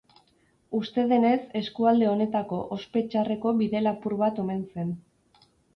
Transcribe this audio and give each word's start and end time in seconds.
Uste 0.77 1.03
denez 1.11 1.37
eskualde 1.61 2.09
honetako 2.13 2.63
ospe 2.79 3.07
txarreko 3.13 3.55
bide-lapur 3.61 4.21
bat 4.25 4.45
omen 4.47 4.69
zen. 4.75 4.95